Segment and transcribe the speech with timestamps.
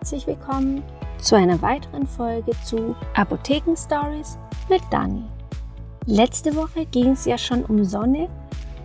[0.00, 0.82] Herzlich willkommen
[1.18, 4.38] zu einer weiteren Folge zu Apotheken Stories
[4.70, 5.24] mit Dani.
[6.06, 8.30] Letzte Woche ging es ja schon um Sonne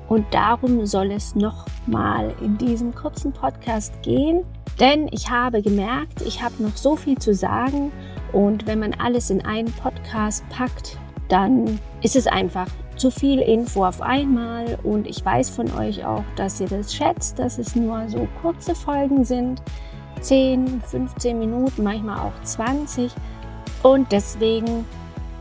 [0.10, 4.44] und darum soll es nochmal in diesem kurzen Podcast gehen,
[4.78, 7.94] denn ich habe gemerkt, ich habe noch so viel zu sagen
[8.34, 13.86] und wenn man alles in einen Podcast packt, dann ist es einfach zu viel Info
[13.86, 18.10] auf einmal und ich weiß von euch auch, dass ihr das schätzt, dass es nur
[18.10, 19.62] so kurze Folgen sind.
[20.22, 23.12] 10, 15 Minuten, manchmal auch 20.
[23.84, 24.86] Und deswegen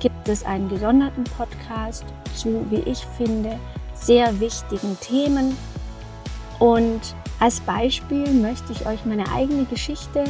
[0.01, 3.59] gibt es einen gesonderten Podcast zu, wie ich finde,
[3.95, 5.57] sehr wichtigen Themen.
[6.59, 7.01] Und
[7.41, 10.25] als Beispiel möchte ich euch meine eigene Geschichte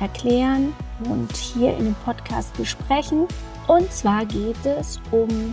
[0.00, 3.26] erklären und hier in dem Podcast besprechen.
[3.66, 5.52] Und zwar geht es um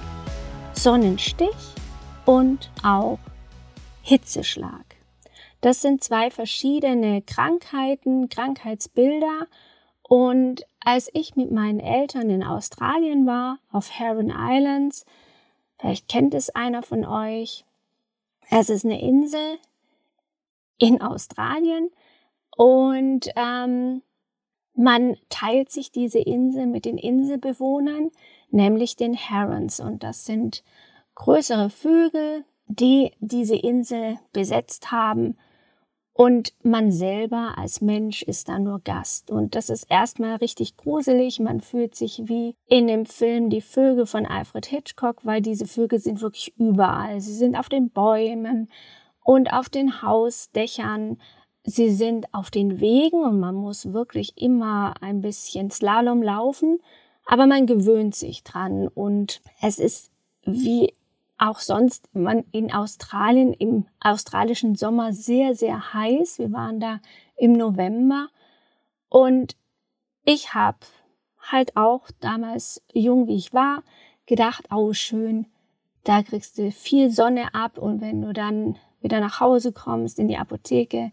[0.73, 1.75] Sonnenstich
[2.25, 3.19] und auch
[4.01, 4.84] Hitzeschlag.
[5.65, 9.47] Das sind zwei verschiedene Krankheiten, Krankheitsbilder.
[10.03, 15.07] Und als ich mit meinen Eltern in Australien war, auf Heron Islands,
[15.79, 17.65] vielleicht kennt es einer von euch,
[18.51, 19.57] es ist eine Insel
[20.77, 21.89] in Australien
[22.55, 24.03] und ähm,
[24.75, 28.11] man teilt sich diese Insel mit den Inselbewohnern,
[28.51, 29.79] nämlich den Herons.
[29.79, 30.63] Und das sind
[31.15, 35.35] größere Vögel, die diese Insel besetzt haben
[36.17, 39.29] und man selber als Mensch ist da nur Gast.
[39.29, 41.41] Und das ist erstmal richtig gruselig.
[41.41, 45.99] Man fühlt sich wie in dem Film Die Vögel von Alfred Hitchcock, weil diese Vögel
[45.99, 47.19] sind wirklich überall.
[47.19, 48.69] Sie sind auf den Bäumen
[49.25, 51.19] und auf den Hausdächern.
[51.65, 56.79] Sie sind auf den Wegen und man muss wirklich immer ein bisschen Slalom laufen.
[57.25, 60.11] Aber man gewöhnt sich dran und es ist
[60.45, 60.93] wie
[61.37, 66.39] auch sonst man in Australien im australischen Sommer sehr, sehr heiß.
[66.39, 66.99] Wir waren da
[67.35, 68.29] im November
[69.09, 69.55] und
[70.23, 70.79] ich habe
[71.39, 73.83] halt auch damals jung wie ich war
[74.25, 75.45] gedacht, oh schön,
[76.03, 80.27] da kriegst du viel Sonne ab und wenn du dann wieder nach Hause kommst in
[80.27, 81.11] die Apotheke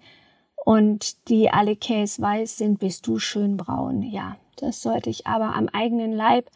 [0.65, 4.03] und die alle Käse weiß sind, bist du schön braun.
[4.03, 6.51] Ja, das sollte ich aber am eigenen Leib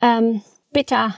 [0.00, 1.14] ähm, bitter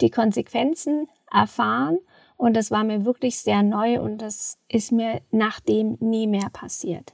[0.00, 1.98] die Konsequenzen erfahren
[2.36, 7.12] und das war mir wirklich sehr neu und das ist mir nachdem nie mehr passiert.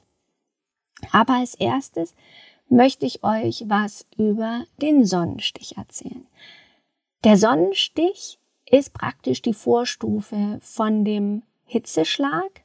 [1.11, 2.13] Aber als erstes
[2.69, 6.27] möchte ich euch was über den Sonnenstich erzählen.
[7.23, 12.61] Der Sonnenstich ist praktisch die Vorstufe von dem Hitzeschlag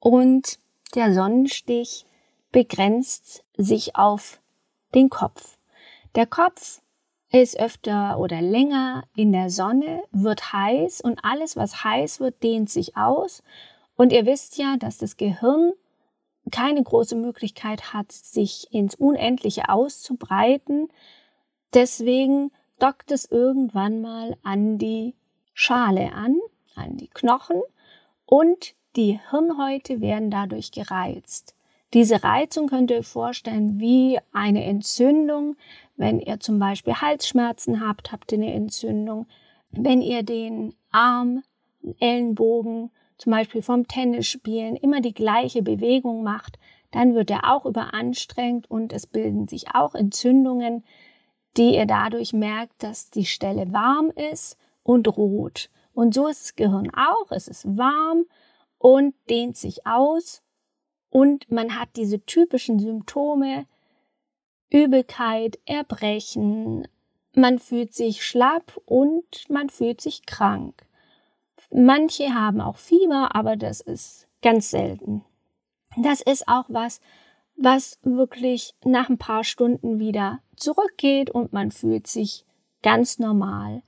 [0.00, 0.58] und
[0.94, 2.06] der Sonnenstich
[2.52, 4.40] begrenzt sich auf
[4.94, 5.58] den Kopf.
[6.14, 6.80] Der Kopf
[7.42, 12.70] ist öfter oder länger in der Sonne, wird heiß und alles, was heiß wird, dehnt
[12.70, 13.42] sich aus.
[13.96, 15.72] Und ihr wisst ja, dass das Gehirn
[16.50, 20.88] keine große Möglichkeit hat, sich ins Unendliche auszubreiten.
[21.72, 25.14] Deswegen dockt es irgendwann mal an die
[25.54, 26.38] Schale an,
[26.74, 27.62] an die Knochen
[28.26, 31.54] und die Hirnhäute werden dadurch gereizt.
[31.94, 35.56] Diese Reizung könnt ihr euch vorstellen wie eine Entzündung.
[35.96, 39.26] Wenn ihr zum Beispiel Halsschmerzen habt, habt ihr eine Entzündung.
[39.70, 41.42] Wenn ihr den Arm,
[42.00, 46.58] Ellenbogen, zum Beispiel vom Tennisspielen immer die gleiche Bewegung macht,
[46.90, 50.84] dann wird er auch überanstrengt und es bilden sich auch Entzündungen,
[51.56, 55.70] die ihr dadurch merkt, dass die Stelle warm ist und rot.
[55.92, 57.30] Und so ist das Gehirn auch.
[57.30, 58.24] Es ist warm
[58.78, 60.42] und dehnt sich aus
[61.10, 63.66] und man hat diese typischen Symptome,
[64.74, 66.88] Übelkeit, Erbrechen,
[67.32, 70.84] man fühlt sich schlapp und man fühlt sich krank.
[71.70, 75.24] Manche haben auch Fieber, aber das ist ganz selten.
[75.96, 77.00] Das ist auch was,
[77.56, 82.44] was wirklich nach ein paar Stunden wieder zurückgeht und man fühlt sich
[82.82, 83.82] ganz normal.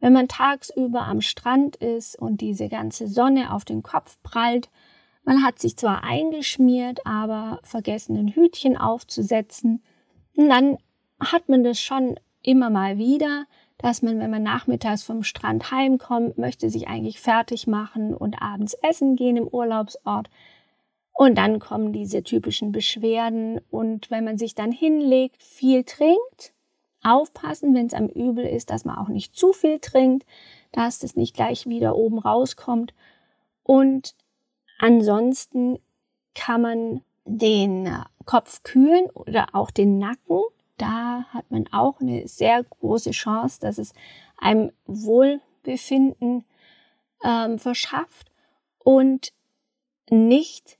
[0.00, 4.70] Wenn man tagsüber am Strand ist und diese ganze Sonne auf den Kopf prallt,
[5.24, 9.82] man hat sich zwar eingeschmiert, aber vergessen, ein Hütchen aufzusetzen.
[10.36, 10.78] Und dann
[11.20, 13.46] hat man das schon immer mal wieder,
[13.78, 18.74] dass man, wenn man nachmittags vom Strand heimkommt, möchte sich eigentlich fertig machen und abends
[18.82, 20.30] essen gehen im Urlaubsort.
[21.12, 23.60] Und dann kommen diese typischen Beschwerden.
[23.70, 26.52] Und wenn man sich dann hinlegt, viel trinkt,
[27.02, 30.24] aufpassen, wenn es am Übel ist, dass man auch nicht zu viel trinkt,
[30.70, 32.94] dass das nicht gleich wieder oben rauskommt.
[33.64, 34.14] Und
[34.82, 35.78] Ansonsten
[36.34, 37.88] kann man den
[38.24, 40.42] Kopf kühlen oder auch den Nacken.
[40.78, 43.92] Da hat man auch eine sehr große Chance, dass es
[44.38, 46.44] einem Wohlbefinden
[47.22, 48.30] ähm, verschafft
[48.78, 49.32] und
[50.10, 50.78] nicht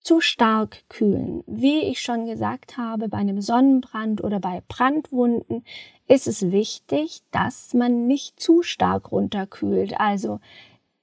[0.00, 1.42] zu stark kühlen.
[1.46, 5.64] Wie ich schon gesagt habe, bei einem Sonnenbrand oder bei Brandwunden
[6.06, 9.98] ist es wichtig, dass man nicht zu stark runterkühlt.
[9.98, 10.38] Also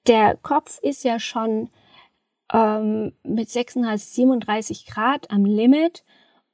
[0.07, 1.69] der Kopf ist ja schon
[2.51, 6.03] ähm, mit 36, 37 Grad am Limit.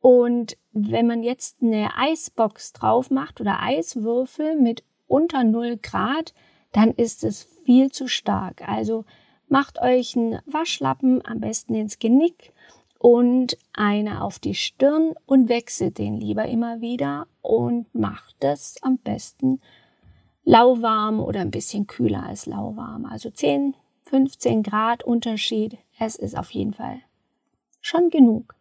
[0.01, 6.33] Und wenn man jetzt eine Eisbox drauf macht oder Eiswürfel mit unter 0 Grad,
[6.71, 8.68] dann ist es viel zu stark.
[8.68, 9.06] Also
[9.47, 12.53] macht euch einen Waschlappen am besten ins Genick
[13.00, 18.97] und eine auf die Stirn und wechselt den lieber immer wieder und macht das am
[18.97, 19.62] besten
[20.44, 23.06] lauwarm oder ein bisschen kühler als lauwarm.
[23.06, 23.75] Also 10,
[24.09, 25.77] 15 Grad Unterschied.
[26.00, 27.01] Es ist auf jeden Fall
[27.81, 28.56] schon genug.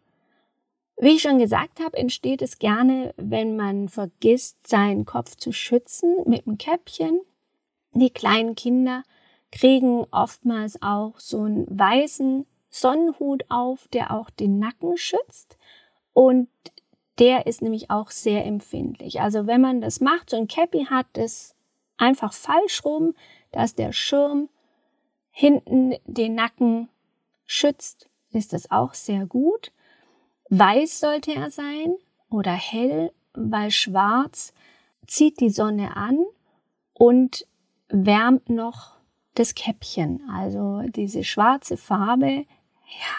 [0.97, 6.17] Wie ich schon gesagt habe, entsteht es gerne, wenn man vergisst, seinen Kopf zu schützen
[6.25, 7.21] mit einem Käppchen.
[7.93, 9.03] Die kleinen Kinder
[9.51, 15.57] kriegen oftmals auch so einen weißen Sonnenhut auf, der auch den Nacken schützt.
[16.13, 16.49] Und
[17.17, 19.21] der ist nämlich auch sehr empfindlich.
[19.21, 21.55] Also wenn man das macht, so ein Cappy hat, das
[21.97, 23.15] einfach falsch rum,
[23.51, 24.49] dass der Schirm
[25.39, 26.89] hinten den Nacken
[27.45, 29.71] schützt, ist das auch sehr gut.
[30.49, 31.95] Weiß sollte er sein
[32.29, 34.53] oder hell, weil schwarz
[35.07, 36.25] zieht die Sonne an
[36.93, 37.47] und
[37.87, 38.97] wärmt noch
[39.35, 40.29] das Käppchen.
[40.29, 42.45] Also diese schwarze Farbe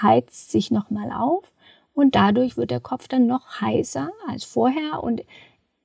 [0.02, 1.50] heizt sich nochmal auf
[1.94, 5.22] und dadurch wird der Kopf dann noch heißer als vorher und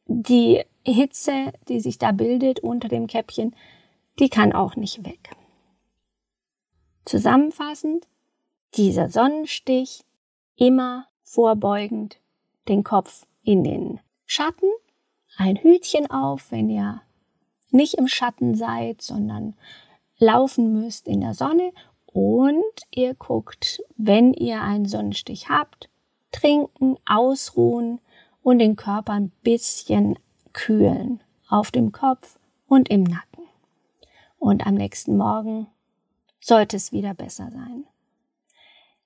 [0.06, 3.56] die Hitze, die sich da bildet unter dem Käppchen,
[4.20, 5.30] die kann auch nicht weg.
[7.06, 8.08] Zusammenfassend,
[8.76, 10.04] dieser Sonnenstich
[10.56, 12.20] immer vorbeugend
[12.68, 14.70] den Kopf in den Schatten,
[15.38, 17.02] ein Hütchen auf, wenn ihr
[17.72, 19.56] nicht im Schatten seid, sondern
[20.18, 21.72] laufen müsst in der Sonne
[22.06, 25.90] und ihr guckt, wenn ihr einen Sonnenstich habt,
[26.32, 28.00] trinken, ausruhen
[28.42, 30.18] und den Körper ein bisschen
[30.54, 33.44] kühlen auf dem Kopf und im Nacken.
[34.38, 35.68] Und am nächsten Morgen
[36.46, 37.86] sollte es wieder besser sein.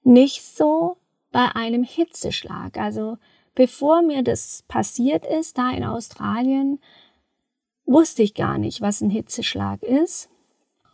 [0.04, 0.98] Nicht so
[1.32, 2.78] bei einem Hitzeschlag.
[2.78, 3.18] Also
[3.56, 6.80] bevor mir das passiert ist, da in Australien,
[7.86, 10.30] wusste ich gar nicht, was ein Hitzeschlag ist.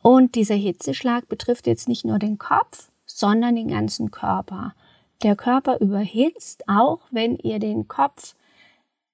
[0.03, 4.75] Und dieser Hitzeschlag betrifft jetzt nicht nur den Kopf, sondern den ganzen Körper.
[5.24, 8.36] Der Körper überhitzt, auch wenn ihr den Kopf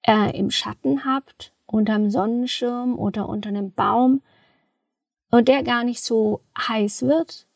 [0.02, 4.20] äh, im Schatten habt, unterm Sonnenschirm oder unter einem Baum
[5.32, 7.46] und der gar nicht so heiß wird,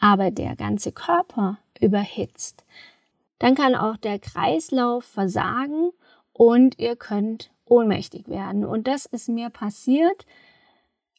[0.00, 2.64] aber der ganze Körper überhitzt.
[3.38, 5.90] Dann kann auch der Kreislauf versagen
[6.32, 8.64] und ihr könnt ohnmächtig werden.
[8.64, 10.26] Und das ist mir passiert.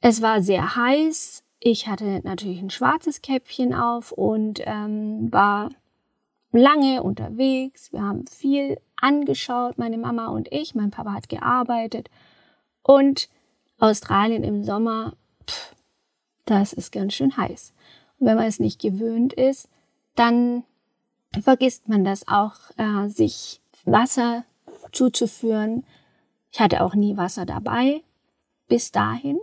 [0.02, 1.44] Es war sehr heiß.
[1.60, 5.70] Ich hatte natürlich ein schwarzes Käppchen auf und ähm, war
[6.52, 7.94] lange unterwegs.
[7.94, 10.74] Wir haben viel angeschaut, meine Mama und ich.
[10.74, 12.10] Mein Papa hat gearbeitet.
[12.82, 13.30] Und
[13.78, 15.14] Australien im Sommer,
[15.48, 15.76] pff,
[16.50, 17.74] das ist ganz schön heiß.
[18.20, 19.70] Und wenn man es nicht gewöhnt ist,
[20.16, 20.64] dann
[21.42, 24.46] vergisst man das auch, äh, sich Wasser
[24.92, 25.86] zuzuführen.
[26.52, 28.02] Ich hatte auch nie Wasser dabei
[28.68, 29.40] bis dahin.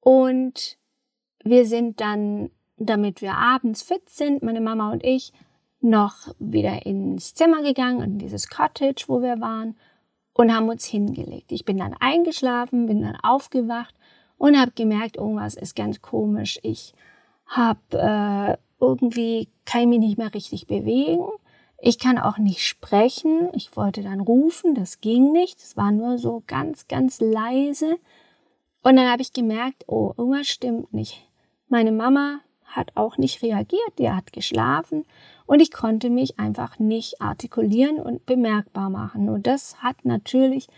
[0.00, 0.78] Und
[1.42, 5.32] wir sind dann, damit wir abends fit sind, meine Mama und ich,
[5.80, 9.76] noch wieder ins Zimmer gegangen, in dieses Cottage, wo wir waren,
[10.34, 11.52] und haben uns hingelegt.
[11.52, 13.94] Ich bin dann eingeschlafen, bin dann aufgewacht
[14.40, 16.58] und habe gemerkt, irgendwas ist ganz komisch.
[16.62, 16.94] Ich
[17.44, 21.28] habe äh, irgendwie kann ich mich nicht mehr richtig bewegen.
[21.78, 23.50] Ich kann auch nicht sprechen.
[23.52, 25.58] Ich wollte dann rufen, das ging nicht.
[25.58, 27.98] Es war nur so ganz, ganz leise.
[28.82, 31.28] Und dann habe ich gemerkt, oh, irgendwas stimmt nicht.
[31.68, 35.04] Meine Mama hat auch nicht reagiert, die hat geschlafen
[35.44, 39.28] und ich konnte mich einfach nicht artikulieren und bemerkbar machen.
[39.28, 40.68] Und das hat natürlich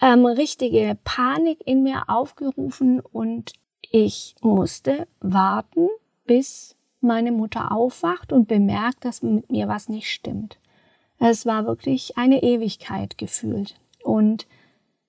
[0.00, 3.52] ähm, richtige Panik in mir aufgerufen und
[3.90, 5.88] ich musste warten,
[6.26, 10.58] bis meine Mutter aufwacht und bemerkt, dass mit mir was nicht stimmt.
[11.18, 13.78] Es war wirklich eine Ewigkeit gefühlt.
[14.02, 14.46] Und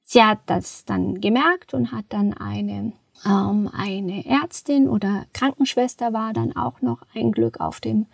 [0.04, 2.94] sie hat das dann gemerkt und hat dann eine
[3.26, 8.08] ähm, eine Ärztin oder Krankenschwester war dann auch noch ein Glück auf dem,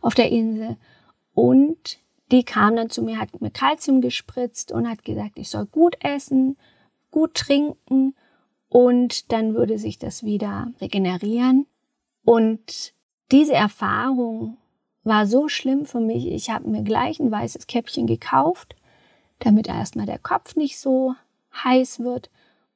[0.00, 0.76] auf der Insel.
[1.34, 1.98] Und
[2.30, 5.96] die kam dann zu mir, hat mir Kalzium gespritzt und hat gesagt, ich soll gut
[6.00, 6.56] essen,
[7.10, 8.14] gut trinken
[8.68, 11.66] und dann würde sich das wieder regenerieren.
[12.24, 12.92] Und
[13.30, 14.58] diese Erfahrung
[15.04, 16.26] war so schlimm für mich.
[16.26, 18.76] Ich habe mir gleich ein weißes Käppchen gekauft,
[19.38, 21.14] damit erstmal der Kopf nicht so
[21.64, 22.30] heiß wird.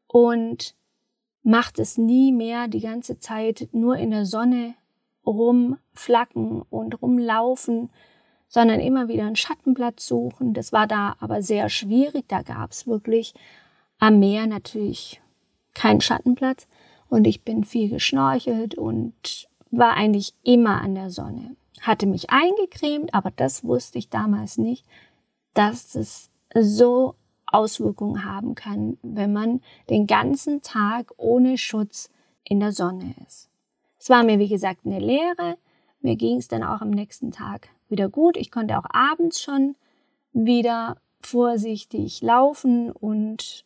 [0.07, 0.75] Und
[1.43, 4.75] macht es nie mehr die ganze Zeit nur in der Sonne
[5.27, 7.91] rumflacken und rumlaufen,
[8.53, 10.53] sondern immer wieder einen Schattenplatz suchen.
[10.53, 12.29] Das war da aber sehr schwierig.
[12.29, 13.33] Da gab es wirklich
[13.99, 15.23] am Meer natürlich
[15.73, 16.69] keinen Schattenplatz.
[17.09, 21.57] Und ich bin viel geschnorchelt und war eigentlich immer an der Sonne.
[21.81, 24.85] Hatte mich eingecremt, aber das wusste ich damals nicht,
[25.55, 27.15] dass es so
[27.47, 32.11] Auswirkungen haben kann, wenn man den ganzen Tag ohne Schutz
[32.45, 33.49] in der Sonne ist.
[33.99, 35.57] Es war mir, wie gesagt, eine Lehre.
[36.03, 38.37] Mir ging es dann auch am nächsten Tag wieder gut.
[38.37, 39.77] Ich konnte auch abends schon
[40.33, 43.65] wieder vorsichtig laufen und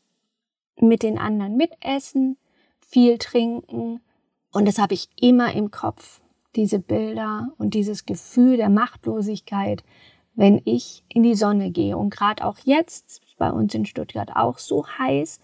[0.78, 2.36] mit den anderen mitessen,
[2.86, 4.00] viel trinken.
[4.52, 6.20] Und das habe ich immer im Kopf,
[6.54, 9.82] diese Bilder und dieses Gefühl der Machtlosigkeit,
[10.34, 11.96] wenn ich in die Sonne gehe.
[11.96, 15.40] Und gerade auch jetzt, bei uns in Stuttgart auch so heiß,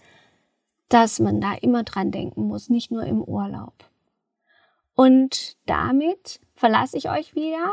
[0.89, 3.73] dass man da immer dran denken muss, nicht nur im Urlaub.
[4.95, 7.71] Und damit verlasse ich euch wieder.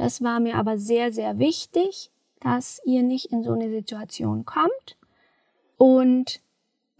[0.00, 4.96] Das war mir aber sehr, sehr wichtig, dass ihr nicht in so eine Situation kommt.
[5.76, 6.40] Und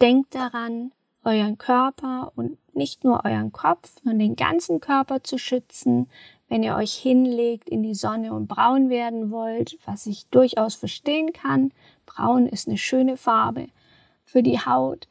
[0.02, 0.92] denkt daran,
[1.24, 6.10] euren Körper und nicht nur euren Kopf, sondern den ganzen Körper zu schützen,
[6.50, 11.32] wenn ihr euch hinlegt in die Sonne und braun werden wollt, was ich durchaus verstehen
[11.32, 11.72] kann.
[12.04, 13.68] Braun ist eine schöne Farbe
[14.26, 15.08] für die Haut.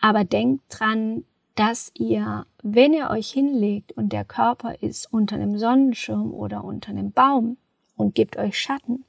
[0.00, 5.58] Aber denkt dran, dass ihr, wenn ihr euch hinlegt und der Körper ist unter einem
[5.58, 7.58] Sonnenschirm oder unter einem Baum
[7.96, 9.04] und gibt euch Schatten,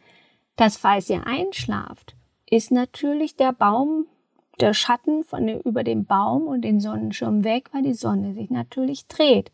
[0.55, 2.15] dass falls ihr einschlaft,
[2.49, 4.05] ist natürlich der Baum,
[4.59, 9.07] der Schatten von über dem Baum und den Sonnenschirm weg, weil die Sonne sich natürlich
[9.07, 9.51] dreht.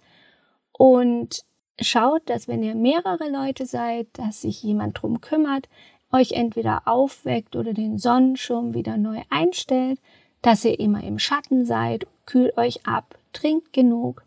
[0.74, 1.46] Und
[1.80, 5.70] schaut, dass wenn ihr mehrere Leute seid, dass sich jemand drum kümmert,
[6.12, 10.00] euch entweder aufweckt oder den Sonnenschirm wieder neu einstellt,
[10.42, 14.24] dass ihr immer im Schatten seid, kühlt euch ab, trinkt genug.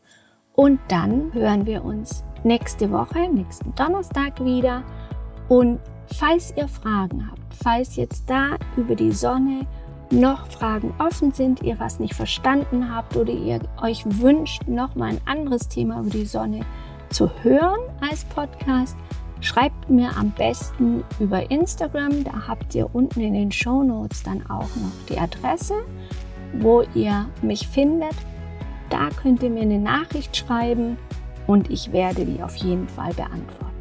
[0.54, 4.82] Und dann hören wir uns nächste Woche, nächsten Donnerstag wieder.
[5.48, 5.80] Und
[6.18, 9.66] falls ihr Fragen habt, falls jetzt da über die Sonne
[10.10, 15.10] noch Fragen offen sind, ihr was nicht verstanden habt oder ihr euch wünscht, noch mal
[15.10, 16.60] ein anderes Thema über die Sonne
[17.08, 18.96] zu hören als Podcast,
[19.42, 24.48] Schreibt mir am besten über Instagram, da habt ihr unten in den Show Notes dann
[24.48, 25.74] auch noch die Adresse,
[26.54, 28.14] wo ihr mich findet.
[28.90, 30.98] Da könnt ihr mir eine Nachricht schreiben
[31.46, 33.72] und ich werde die auf jeden Fall beantworten.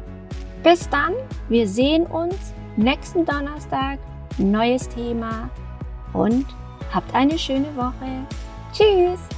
[0.62, 1.12] Bis dann,
[1.48, 3.98] wir sehen uns nächsten Donnerstag,
[4.38, 5.50] neues Thema
[6.12, 6.46] und
[6.92, 8.26] habt eine schöne Woche.
[8.72, 9.31] Tschüss!